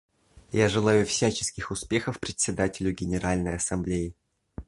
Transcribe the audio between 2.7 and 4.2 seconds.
Генеральной Ассамблеи.